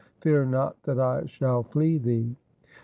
Fear 0.21 0.45
not 0.47 0.81
that 0.81 0.99
I 0.99 1.27
shall 1.27 1.61
flee 1.61 1.99
thee.' 1.99 2.35